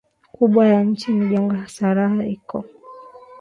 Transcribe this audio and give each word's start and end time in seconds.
kubwa 0.35 0.67
ya 0.67 0.83
nchi 0.83 1.11
ni 1.13 1.29
jangwa 1.29 1.67
Sahara 1.67 2.25
iko 2.27 2.65